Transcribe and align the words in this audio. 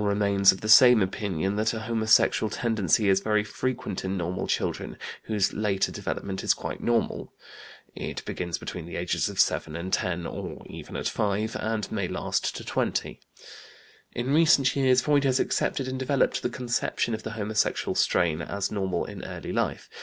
iv), 0.00 0.04
Moll 0.04 0.08
remains 0.14 0.50
of 0.50 0.62
the 0.62 0.68
same 0.70 1.02
opinion 1.02 1.56
that 1.56 1.74
a 1.74 1.80
homosexual 1.80 2.48
tendency 2.48 3.10
is 3.10 3.20
very 3.20 3.44
frequent 3.44 4.02
in 4.02 4.16
normal 4.16 4.46
children, 4.46 4.96
whose 5.24 5.52
later 5.52 5.92
development 5.92 6.42
is 6.42 6.54
quite 6.54 6.80
normal; 6.82 7.34
it 7.94 8.24
begins 8.24 8.56
between 8.56 8.86
the 8.86 8.96
ages 8.96 9.28
of 9.28 9.38
7 9.38 9.76
and 9.76 9.92
10 9.92 10.26
(or 10.26 10.62
even 10.64 10.96
at 10.96 11.06
5) 11.06 11.54
and 11.56 11.92
may 11.92 12.08
last 12.08 12.56
to 12.56 12.64
20. 12.64 13.20
In 14.12 14.32
recent 14.32 14.74
years 14.74 15.02
Freud 15.02 15.24
has 15.24 15.38
accepted 15.38 15.86
and 15.86 15.98
developed 15.98 16.40
the 16.40 16.48
conception 16.48 17.12
of 17.12 17.22
the 17.22 17.32
homosexual 17.32 17.94
strain; 17.94 18.40
as 18.40 18.72
normal 18.72 19.04
in 19.04 19.22
early 19.26 19.52
life. 19.52 19.90